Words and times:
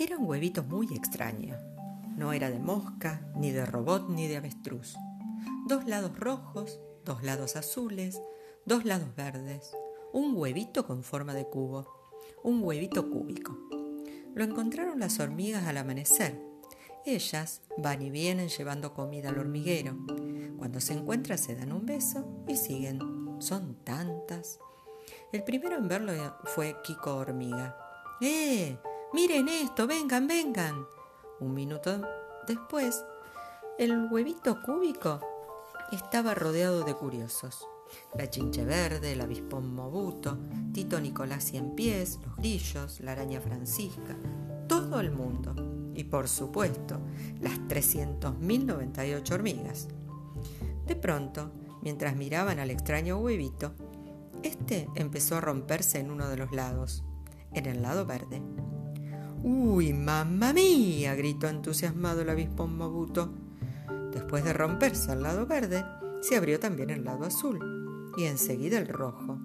Era 0.00 0.16
un 0.16 0.28
huevito 0.28 0.62
muy 0.62 0.86
extraño. 0.94 1.56
No 2.16 2.32
era 2.32 2.50
de 2.50 2.60
mosca, 2.60 3.20
ni 3.34 3.50
de 3.50 3.66
robot, 3.66 4.08
ni 4.08 4.28
de 4.28 4.36
avestruz. 4.36 4.94
Dos 5.66 5.88
lados 5.88 6.16
rojos, 6.16 6.78
dos 7.04 7.24
lados 7.24 7.56
azules, 7.56 8.22
dos 8.64 8.84
lados 8.84 9.08
verdes. 9.16 9.72
Un 10.12 10.36
huevito 10.36 10.86
con 10.86 11.02
forma 11.02 11.34
de 11.34 11.48
cubo. 11.48 12.12
Un 12.44 12.62
huevito 12.62 13.10
cúbico. 13.10 13.58
Lo 14.36 14.44
encontraron 14.44 15.00
las 15.00 15.18
hormigas 15.18 15.66
al 15.66 15.78
amanecer. 15.78 16.40
Ellas 17.04 17.62
van 17.76 18.00
y 18.00 18.10
vienen 18.10 18.50
llevando 18.50 18.94
comida 18.94 19.30
al 19.30 19.38
hormiguero. 19.38 19.98
Cuando 20.58 20.80
se 20.80 20.92
encuentran 20.92 21.38
se 21.38 21.56
dan 21.56 21.72
un 21.72 21.86
beso 21.86 22.44
y 22.46 22.54
siguen. 22.56 23.00
Son 23.40 23.74
tantas. 23.82 24.60
El 25.32 25.42
primero 25.42 25.76
en 25.76 25.88
verlo 25.88 26.12
fue 26.44 26.76
Kiko 26.84 27.16
Hormiga. 27.16 27.76
¡Eh! 28.20 28.78
Miren 29.12 29.48
esto, 29.48 29.86
vengan, 29.86 30.26
vengan. 30.26 30.86
Un 31.40 31.54
minuto 31.54 32.02
después, 32.46 33.04
el 33.78 34.08
huevito 34.10 34.60
cúbico 34.60 35.20
estaba 35.92 36.34
rodeado 36.34 36.84
de 36.84 36.94
curiosos. 36.94 37.66
La 38.14 38.28
chinche 38.28 38.66
verde, 38.66 39.12
el 39.12 39.22
avispón 39.22 39.74
mobuto, 39.74 40.36
Tito 40.74 41.00
Nicolás 41.00 41.44
Cien 41.44 41.74
Pies, 41.74 42.18
los 42.22 42.36
grillos, 42.36 43.00
la 43.00 43.12
araña 43.12 43.40
francisca, 43.40 44.14
todo 44.68 45.00
el 45.00 45.10
mundo. 45.10 45.54
Y 45.94 46.04
por 46.04 46.28
supuesto, 46.28 47.00
las 47.40 47.58
300.098 47.60 49.32
hormigas. 49.32 49.88
De 50.86 50.96
pronto, 50.96 51.50
mientras 51.80 52.14
miraban 52.14 52.58
al 52.58 52.70
extraño 52.70 53.16
huevito, 53.18 53.72
este 54.42 54.86
empezó 54.96 55.36
a 55.36 55.40
romperse 55.40 55.98
en 55.98 56.10
uno 56.10 56.28
de 56.28 56.36
los 56.36 56.52
lados, 56.52 57.04
en 57.54 57.64
el 57.64 57.80
lado 57.80 58.04
verde. 58.04 58.42
¡Uy, 59.42 59.92
mamma 59.92 60.52
mía! 60.52 61.14
gritó 61.14 61.48
entusiasmado 61.48 62.22
el 62.22 62.30
avispón 62.30 62.76
Mobuto. 62.76 63.30
Después 64.12 64.44
de 64.44 64.52
romperse 64.52 65.12
al 65.12 65.22
lado 65.22 65.46
verde, 65.46 65.84
se 66.20 66.36
abrió 66.36 66.58
también 66.58 66.90
el 66.90 67.04
lado 67.04 67.24
azul 67.24 68.12
y 68.16 68.24
enseguida 68.24 68.78
el 68.78 68.88
rojo. 68.88 69.38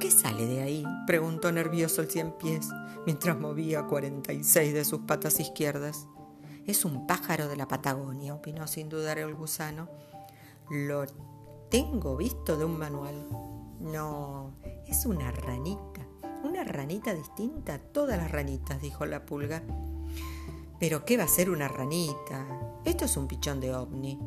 ¿Qué 0.00 0.10
sale 0.10 0.46
de 0.46 0.62
ahí? 0.62 0.84
preguntó 1.06 1.52
nervioso 1.52 2.02
el 2.02 2.10
cien 2.10 2.32
pies, 2.32 2.68
mientras 3.06 3.38
movía 3.38 3.86
cuarenta 3.86 4.32
y 4.32 4.42
seis 4.42 4.74
de 4.74 4.84
sus 4.84 5.00
patas 5.00 5.38
izquierdas. 5.38 6.08
Es 6.66 6.84
un 6.84 7.06
pájaro 7.06 7.48
de 7.48 7.56
la 7.56 7.68
Patagonia, 7.68 8.34
opinó 8.34 8.66
sin 8.66 8.88
dudar 8.88 9.18
el 9.18 9.34
gusano. 9.34 9.88
Lo 10.70 11.04
tengo 11.70 12.16
visto 12.16 12.56
de 12.56 12.64
un 12.64 12.78
manual. 12.78 13.28
No, 13.80 14.52
es 14.86 15.06
una 15.06 15.30
ranita. 15.30 15.89
Una 16.42 16.64
ranita 16.64 17.14
distinta 17.14 17.74
a 17.74 17.78
todas 17.78 18.16
las 18.16 18.30
ranitas, 18.30 18.80
dijo 18.80 19.04
la 19.04 19.26
pulga. 19.26 19.62
Pero 20.78 21.04
¿qué 21.04 21.18
va 21.18 21.24
a 21.24 21.28
ser 21.28 21.50
una 21.50 21.68
ranita? 21.68 22.46
Esto 22.86 23.04
es 23.04 23.16
un 23.18 23.28
pichón 23.28 23.60
de 23.60 23.74
ovni, 23.74 24.18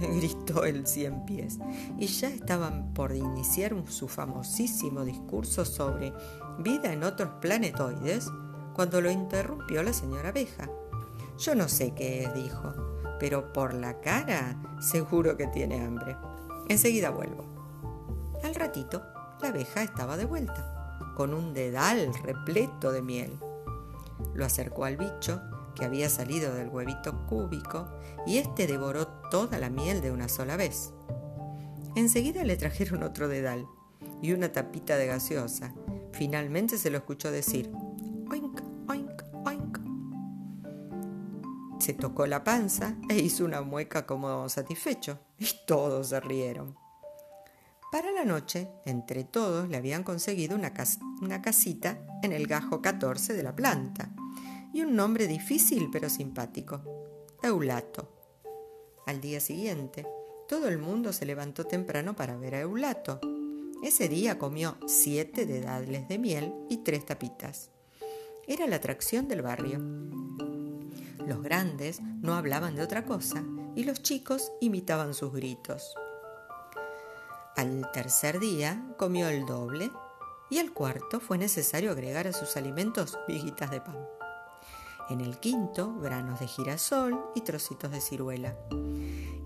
gritó 0.00 0.64
el 0.64 0.86
cien 0.86 1.26
pies. 1.26 1.58
Y 1.98 2.06
ya 2.06 2.28
estaban 2.28 2.94
por 2.94 3.14
iniciar 3.14 3.74
su 3.88 4.08
famosísimo 4.08 5.04
discurso 5.04 5.66
sobre 5.66 6.14
vida 6.60 6.92
en 6.94 7.04
otros 7.04 7.28
planetoides 7.42 8.30
cuando 8.72 9.02
lo 9.02 9.10
interrumpió 9.10 9.82
la 9.82 9.92
señora 9.92 10.30
abeja. 10.30 10.70
Yo 11.38 11.54
no 11.54 11.68
sé 11.68 11.92
qué 11.94 12.22
es, 12.22 12.34
dijo, 12.34 12.72
pero 13.20 13.52
por 13.52 13.74
la 13.74 14.00
cara 14.00 14.56
seguro 14.80 15.36
que 15.36 15.46
tiene 15.48 15.84
hambre. 15.84 16.16
Enseguida 16.70 17.10
vuelvo. 17.10 17.44
Al 18.42 18.54
ratito, 18.54 19.02
la 19.42 19.48
abeja 19.48 19.82
estaba 19.82 20.16
de 20.16 20.24
vuelta 20.24 20.73
con 21.14 21.34
un 21.34 21.54
dedal 21.54 22.12
repleto 22.22 22.92
de 22.92 23.02
miel. 23.02 23.38
Lo 24.34 24.44
acercó 24.44 24.84
al 24.84 24.96
bicho, 24.96 25.40
que 25.74 25.84
había 25.84 26.08
salido 26.08 26.54
del 26.54 26.68
huevito 26.68 27.26
cúbico, 27.26 27.88
y 28.26 28.38
éste 28.38 28.66
devoró 28.66 29.06
toda 29.30 29.58
la 29.58 29.70
miel 29.70 30.00
de 30.00 30.10
una 30.10 30.28
sola 30.28 30.56
vez. 30.56 30.92
Enseguida 31.96 32.44
le 32.44 32.56
trajeron 32.56 33.02
otro 33.02 33.28
dedal 33.28 33.66
y 34.22 34.32
una 34.32 34.50
tapita 34.52 34.96
de 34.96 35.06
gaseosa. 35.06 35.74
Finalmente 36.12 36.78
se 36.78 36.90
lo 36.90 36.98
escuchó 36.98 37.30
decir, 37.30 37.70
oink, 38.30 38.60
oink, 38.88 39.22
oink. 39.44 39.78
Se 41.80 41.92
tocó 41.92 42.26
la 42.26 42.44
panza 42.44 42.96
e 43.08 43.18
hizo 43.18 43.44
una 43.44 43.60
mueca 43.60 44.06
como 44.06 44.48
satisfecho, 44.48 45.18
y 45.38 45.46
todos 45.66 46.08
se 46.08 46.20
rieron. 46.20 46.83
Para 47.94 48.10
la 48.10 48.24
noche, 48.24 48.66
entre 48.86 49.22
todos 49.22 49.68
le 49.68 49.76
habían 49.76 50.02
conseguido 50.02 50.56
una, 50.56 50.72
casita 50.74 51.96
en 52.24 52.32
el 52.32 52.48
gajo 52.48 52.82
14 52.82 53.34
de 53.34 53.42
la 53.44 53.54
planta 53.54 54.10
y 54.72 54.80
un 54.80 54.96
nombre 54.96 55.28
difícil 55.28 55.90
pero 55.92 56.10
simpático, 56.10 56.82
Eulato. 57.40 58.08
Al 59.06 59.20
día 59.20 59.38
siguiente, 59.38 60.04
todo 60.48 60.66
el 60.66 60.78
mundo 60.78 61.12
se 61.12 61.24
levantó 61.24 61.66
temprano 61.66 62.16
para 62.16 62.36
ver 62.36 62.56
a 62.56 62.60
Eulato. 62.62 63.20
Ese 63.80 64.08
día 64.08 64.40
comió 64.40 64.76
siete 64.88 65.46
dedales 65.46 66.08
de 66.08 66.18
miel 66.18 66.52
y 66.68 66.78
tres 66.78 67.06
tapitas. 67.06 67.70
Era 68.48 68.66
la 68.66 68.74
atracción 68.74 69.28
del 69.28 69.42
barrio. 69.42 69.78
Los 71.28 71.44
grandes 71.44 72.00
no 72.00 72.34
hablaban 72.34 72.74
de 72.74 72.82
otra 72.82 73.04
cosa 73.04 73.44
y 73.76 73.84
los 73.84 74.02
chicos 74.02 74.50
imitaban 74.60 75.14
sus 75.14 75.32
gritos. 75.32 75.94
Al 77.64 77.90
tercer 77.92 78.40
día 78.40 78.84
comió 78.98 79.26
el 79.30 79.46
doble 79.46 79.90
y 80.50 80.58
al 80.58 80.74
cuarto 80.74 81.18
fue 81.18 81.38
necesario 81.38 81.92
agregar 81.92 82.26
a 82.26 82.34
sus 82.34 82.58
alimentos 82.58 83.18
miguitas 83.26 83.70
de 83.70 83.80
pan. 83.80 83.96
En 85.08 85.22
el 85.22 85.38
quinto, 85.38 85.98
granos 85.98 86.40
de 86.40 86.46
girasol 86.46 87.18
y 87.34 87.40
trocitos 87.40 87.90
de 87.90 88.02
ciruela. 88.02 88.54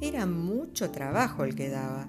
Era 0.01 0.27
mucho 0.27 0.91
trabajo 0.91 1.45
el 1.45 1.55
que 1.55 1.69
daba, 1.69 2.09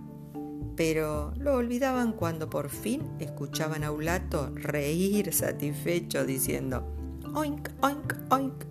pero 0.76 1.32
lo 1.38 1.54
olvidaban 1.54 2.14
cuando 2.14 2.50
por 2.50 2.70
fin 2.70 3.04
escuchaban 3.20 3.84
a 3.84 3.92
Ulato 3.92 4.50
reír 4.56 5.32
satisfecho 5.32 6.26
diciendo 6.26 6.92
oink, 7.36 7.70
oink, 7.84 8.16
oink. 8.32 8.64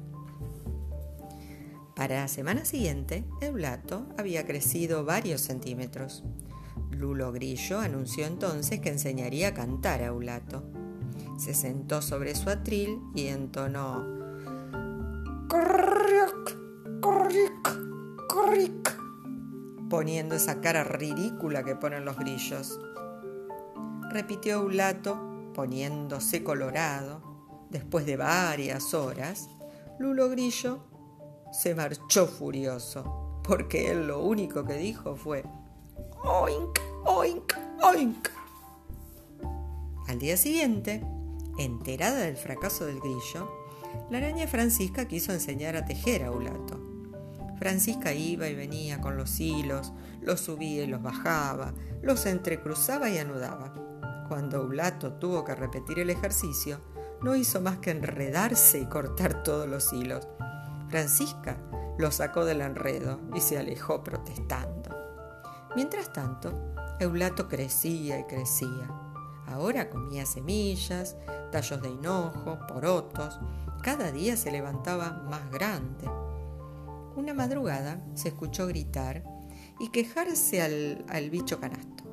Para 1.94 2.16
la 2.16 2.28
semana 2.28 2.64
siguiente, 2.64 3.22
Eulato 3.40 4.08
había 4.18 4.44
crecido 4.44 5.04
varios 5.04 5.40
centímetros. 5.42 6.24
Lulo 6.98 7.30
Grillo 7.30 7.78
anunció 7.78 8.26
entonces 8.26 8.80
que 8.80 8.88
enseñaría 8.88 9.48
a 9.48 9.54
cantar 9.54 10.02
a 10.02 10.12
Ulato. 10.12 10.64
Se 11.38 11.54
sentó 11.54 12.02
sobre 12.02 12.34
su 12.34 12.50
atril 12.50 12.98
y 13.14 13.28
entonó 13.28 14.04
Corric, 15.48 17.00
corric, 17.00 18.26
corric, 18.28 19.00
poniendo 19.88 20.34
esa 20.34 20.60
cara 20.60 20.82
ridícula 20.82 21.62
que 21.62 21.76
ponen 21.76 22.04
los 22.04 22.18
grillos. 22.18 22.80
Repitió 24.10 24.62
Ulato, 24.62 25.52
poniéndose 25.54 26.42
colorado. 26.42 27.22
Después 27.70 28.06
de 28.06 28.16
varias 28.16 28.92
horas, 28.92 29.48
Lulo 30.00 30.28
Grillo 30.30 30.80
se 31.52 31.76
marchó 31.76 32.26
furioso, 32.26 33.40
porque 33.44 33.92
él 33.92 34.08
lo 34.08 34.24
único 34.24 34.64
que 34.64 34.74
dijo 34.74 35.14
fue 35.14 35.44
Oink, 36.24 36.78
oink, 37.04 37.54
oink. 37.82 38.28
Al 40.08 40.18
día 40.18 40.36
siguiente, 40.36 41.02
enterada 41.58 42.18
del 42.18 42.36
fracaso 42.36 42.86
del 42.86 43.00
grillo, 43.00 43.50
la 44.10 44.18
araña 44.18 44.46
Francisca 44.46 45.06
quiso 45.06 45.32
enseñar 45.32 45.76
a 45.76 45.84
tejer 45.84 46.24
a 46.24 46.30
Ulato. 46.30 46.80
Francisca 47.58 48.12
iba 48.12 48.48
y 48.48 48.54
venía 48.54 49.00
con 49.00 49.16
los 49.16 49.38
hilos, 49.40 49.92
los 50.20 50.40
subía 50.40 50.84
y 50.84 50.86
los 50.86 51.02
bajaba, 51.02 51.74
los 52.02 52.26
entrecruzaba 52.26 53.10
y 53.10 53.18
anudaba. 53.18 53.74
Cuando 54.28 54.62
Ulato 54.62 55.14
tuvo 55.14 55.44
que 55.44 55.54
repetir 55.54 55.98
el 55.98 56.10
ejercicio, 56.10 56.80
no 57.22 57.34
hizo 57.34 57.60
más 57.60 57.78
que 57.78 57.90
enredarse 57.90 58.78
y 58.78 58.86
cortar 58.86 59.42
todos 59.42 59.68
los 59.68 59.92
hilos. 59.92 60.26
Francisca 60.88 61.58
lo 61.98 62.10
sacó 62.10 62.44
del 62.44 62.60
enredo 62.60 63.20
y 63.34 63.40
se 63.40 63.58
alejó 63.58 64.04
protestando. 64.04 64.77
Mientras 65.76 66.12
tanto, 66.12 66.74
Eulato 66.98 67.48
crecía 67.48 68.18
y 68.18 68.24
crecía. 68.24 68.90
Ahora 69.46 69.88
comía 69.90 70.26
semillas, 70.26 71.16
tallos 71.52 71.80
de 71.80 71.90
hinojo, 71.90 72.58
porotos. 72.66 73.38
Cada 73.82 74.10
día 74.10 74.36
se 74.36 74.50
levantaba 74.50 75.22
más 75.30 75.50
grande. 75.50 76.08
Una 77.16 77.34
madrugada 77.34 78.02
se 78.14 78.28
escuchó 78.28 78.66
gritar 78.66 79.24
y 79.78 79.90
quejarse 79.90 80.62
al, 80.62 81.04
al 81.08 81.30
bicho 81.30 81.60
canasto. 81.60 82.04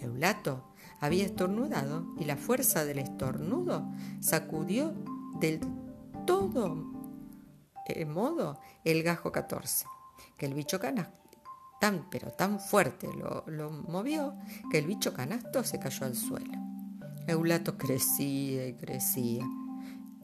Eulato 0.00 0.72
había 1.00 1.24
estornudado 1.24 2.06
y 2.18 2.24
la 2.24 2.36
fuerza 2.36 2.84
del 2.84 2.98
estornudo 2.98 3.90
sacudió 4.20 4.94
del 5.38 5.60
todo 6.26 6.86
eh, 7.86 8.04
modo 8.04 8.60
el 8.84 9.02
gajo 9.02 9.32
14, 9.32 9.86
que 10.36 10.46
el 10.46 10.54
bicho 10.54 10.78
canasto 10.78 11.21
pero 12.10 12.30
tan 12.30 12.60
fuerte 12.60 13.08
lo, 13.12 13.70
movió 13.70 14.36
que 14.70 14.78
el 14.78 14.86
bicho 14.86 15.12
canasto 15.12 15.64
se 15.64 15.80
cayó 15.80 16.06
al 16.06 16.14
suelo. 16.14 16.52
Eulato 17.26 17.76
crecía 17.76 18.68
y 18.68 18.74
crecía. 18.74 19.44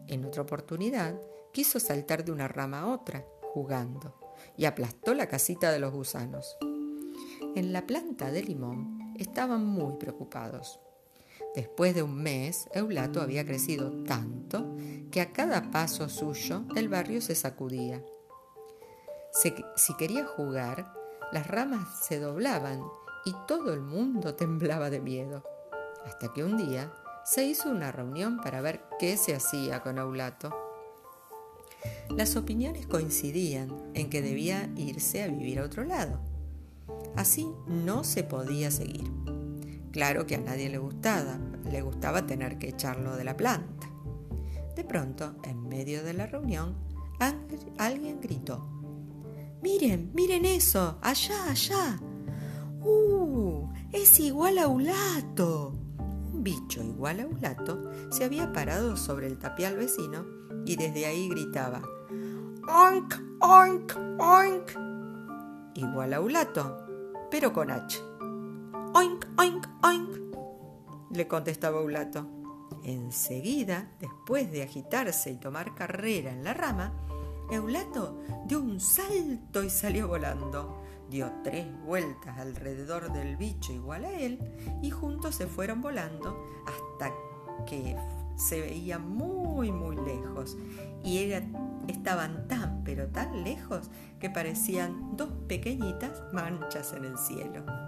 En 0.07 0.25
otra 0.25 0.43
oportunidad, 0.43 1.21
quiso 1.53 1.81
saltar 1.81 2.25
de 2.25 2.31
una 2.31 2.47
rama 2.47 2.81
a 2.81 2.87
otra, 2.87 3.25
jugando, 3.53 4.15
y 4.57 4.67
aplastó 4.67 5.15
la 5.15 5.27
casita 5.27 5.73
de 5.73 5.81
los 5.81 5.93
gusanos. 5.93 6.57
En 7.57 7.73
la 7.73 7.87
planta 7.87 8.31
de 8.31 8.45
limón 8.45 9.15
estaban 9.17 9.67
muy 9.67 9.97
preocupados. 9.97 10.79
Después 11.57 11.93
de 11.95 12.05
un 12.05 12.23
mes, 12.23 12.69
Eulato 12.73 13.21
había 13.21 13.45
crecido 13.45 14.05
tanto 14.05 14.77
que 15.11 15.21
a 15.21 15.33
cada 15.33 15.73
paso 15.73 16.09
suyo 16.09 16.63
el 16.77 16.89
barrio 16.89 17.21
se 17.21 17.35
sacudía. 17.35 18.05
Si 19.33 19.95
quería 19.97 20.25
jugar, 20.25 20.98
las 21.33 21.47
ramas 21.47 22.05
se 22.07 22.19
doblaban 22.19 22.83
y 23.25 23.35
todo 23.47 23.75
el 23.75 23.81
mundo 23.81 24.35
temblaba 24.35 24.91
de 24.91 25.01
miedo. 25.01 25.45
Hasta 26.07 26.33
que 26.33 26.43
un 26.43 26.57
día 26.57 26.93
se 27.25 27.45
hizo 27.45 27.69
una 27.71 27.93
reunión 27.93 28.39
para 28.39 28.61
ver 28.61 28.83
qué 28.99 29.17
se 29.17 29.35
hacía 29.35 29.83
con 29.83 29.99
Eulato. 29.99 30.57
Las 32.09 32.37
opiniones 32.37 32.87
coincidían 32.87 33.71
en 33.95 34.09
que 34.09 34.23
debía 34.23 34.71
irse 34.77 35.23
a 35.23 35.29
vivir 35.29 35.61
a 35.61 35.65
otro 35.65 35.85
lado. 35.85 36.19
Así 37.17 37.47
no 37.67 38.05
se 38.05 38.25
podía 38.25 38.71
seguir. 38.71 39.11
Claro 39.93 40.27
que 40.27 40.37
a 40.37 40.41
nadie 40.41 40.71
le 40.71 40.79
gustaba, 40.79 41.39
le 41.71 41.83
gustaba 41.83 42.27
tener 42.27 42.59
que 42.59 42.71
echarlo 42.71 43.17
de 43.17 43.25
la 43.25 43.37
planta. 43.37 43.89
De 44.75 44.85
pronto, 44.85 45.35
en 45.43 45.69
medio 45.69 46.03
de 46.03 46.15
la 46.15 46.27
reunión, 46.27 46.77
alguien 47.79 48.21
gritó, 48.21 48.78
Miren, 49.63 50.13
miren 50.15 50.45
eso, 50.45 50.99
allá, 51.03 51.51
allá. 51.51 51.99
¡Uh! 52.81 53.69
Es 53.93 54.21
igual 54.21 54.59
a 54.59 54.69
Ulato. 54.69 55.73
Un 56.33 56.45
bicho 56.45 56.83
igual 56.83 57.21
a 57.21 57.27
Ulato 57.27 57.91
se 58.11 58.25
había 58.25 58.53
parado 58.53 58.97
sobre 58.97 59.27
el 59.27 59.39
tapial 59.39 59.77
vecino 59.77 60.25
y 60.65 60.77
desde 60.77 61.07
ahí 61.07 61.29
gritaba, 61.29 61.83
¡Oink, 62.69 63.15
oink, 63.41 63.93
oink! 64.19 64.71
Igual 65.75 66.15
a 66.15 66.21
Ulato, 66.21 66.87
pero 67.31 67.53
con 67.53 67.71
H. 67.71 67.99
Oink, 68.95 69.27
oink, 69.39 69.67
oink, 69.83 70.19
le 71.11 71.27
contestaba 71.27 71.81
Ulato. 71.81 72.27
Enseguida, 72.85 73.91
después 73.99 74.53
de 74.53 74.63
agitarse 74.63 75.31
y 75.31 75.37
tomar 75.37 75.75
carrera 75.75 76.33
en 76.33 76.45
la 76.45 76.55
rama, 76.55 76.93
Eulato 77.51 78.21
dio 78.47 78.61
un 78.61 78.81
salto 78.81 79.63
y 79.63 79.71
salió 79.71 80.09
volando. 80.09 80.83
Dio 81.09 81.33
tres 81.43 81.67
vueltas 81.85 82.39
alrededor 82.39 83.13
del 83.13 83.37
bicho 83.37 83.73
igual 83.73 84.05
a 84.05 84.13
él 84.13 84.39
y 84.83 84.91
juntos 84.91 85.37
se 85.37 85.47
fueron 85.47 85.81
volando 85.81 86.39
hasta 86.67 87.11
que 87.65 87.97
se 88.37 88.61
veían 88.61 89.09
muy 89.09 89.73
muy 89.73 89.97
lejos 89.97 90.57
y 91.03 91.33
estaban 91.89 92.47
tan 92.47 92.85
pero 92.85 93.09
tan 93.09 93.43
lejos 93.43 93.91
que 94.21 94.29
parecían 94.29 95.17
dos 95.17 95.31
pequeñitas 95.49 96.23
manchas 96.33 96.93
en 96.93 97.07
el 97.07 97.17
cielo. 97.17 97.88